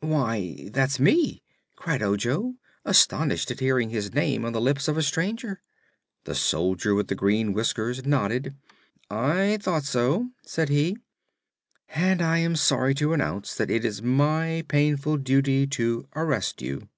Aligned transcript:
"Why, 0.00 0.70
that's 0.72 0.98
me!" 0.98 1.42
cried 1.76 2.02
Ojo, 2.02 2.54
astonished 2.86 3.50
at 3.50 3.60
hearing 3.60 3.90
his 3.90 4.14
name 4.14 4.46
on 4.46 4.54
the 4.54 4.60
lips 4.62 4.88
of 4.88 4.96
a 4.96 5.02
stranger. 5.02 5.60
The 6.24 6.34
Soldier 6.34 6.94
with 6.94 7.08
the 7.08 7.14
Green 7.14 7.52
Whiskers 7.52 8.06
nodded. 8.06 8.54
"I 9.10 9.58
thought 9.60 9.84
so," 9.84 10.30
said 10.42 10.70
he, 10.70 10.96
"and 11.90 12.22
I 12.22 12.38
am 12.38 12.56
sorry 12.56 12.94
to 12.94 13.12
announce 13.12 13.54
that 13.56 13.70
it 13.70 13.84
is 13.84 14.00
my 14.00 14.64
painful 14.68 15.18
duty 15.18 15.66
to 15.66 16.08
arrest 16.16 16.62
you." 16.62 16.88